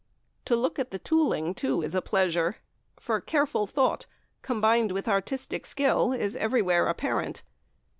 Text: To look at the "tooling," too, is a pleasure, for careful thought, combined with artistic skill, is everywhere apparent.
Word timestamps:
To 0.45 0.55
look 0.55 0.79
at 0.79 0.89
the 0.89 0.97
"tooling," 0.97 1.53
too, 1.53 1.83
is 1.83 1.93
a 1.93 2.01
pleasure, 2.01 2.55
for 2.99 3.21
careful 3.21 3.67
thought, 3.67 4.07
combined 4.41 4.91
with 4.91 5.07
artistic 5.07 5.63
skill, 5.67 6.11
is 6.11 6.35
everywhere 6.35 6.87
apparent. 6.87 7.43